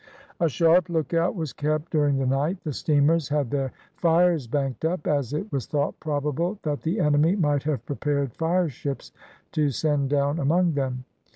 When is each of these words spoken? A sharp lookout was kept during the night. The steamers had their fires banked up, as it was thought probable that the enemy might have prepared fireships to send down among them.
A 0.39 0.49
sharp 0.49 0.89
lookout 0.89 1.35
was 1.35 1.53
kept 1.53 1.91
during 1.91 2.17
the 2.17 2.25
night. 2.25 2.63
The 2.63 2.73
steamers 2.73 3.29
had 3.29 3.51
their 3.51 3.71
fires 3.97 4.47
banked 4.47 4.83
up, 4.83 5.05
as 5.05 5.31
it 5.31 5.51
was 5.51 5.67
thought 5.67 5.99
probable 5.99 6.57
that 6.63 6.81
the 6.81 6.99
enemy 6.99 7.35
might 7.35 7.61
have 7.65 7.85
prepared 7.85 8.33
fireships 8.33 9.11
to 9.51 9.69
send 9.69 10.09
down 10.09 10.39
among 10.39 10.71
them. 10.73 11.05